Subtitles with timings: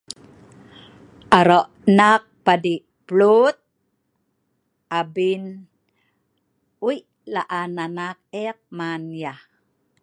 [1.37, 2.75] arok eek nagk padi
[3.07, 3.55] plut,
[4.99, 5.43] abin
[6.83, 6.99] wei
[7.33, 9.39] laan anak eek man yah